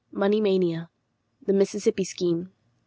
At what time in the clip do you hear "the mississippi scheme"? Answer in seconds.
1.45-2.51